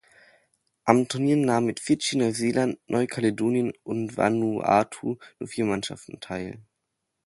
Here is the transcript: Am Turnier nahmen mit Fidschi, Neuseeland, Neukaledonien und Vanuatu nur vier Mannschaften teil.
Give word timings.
Am 0.83 1.07
Turnier 1.07 1.37
nahmen 1.37 1.67
mit 1.67 1.79
Fidschi, 1.79 2.17
Neuseeland, 2.17 2.79
Neukaledonien 2.89 3.71
und 3.83 4.17
Vanuatu 4.17 5.17
nur 5.37 5.47
vier 5.47 5.65
Mannschaften 5.65 6.19
teil. 6.19 6.57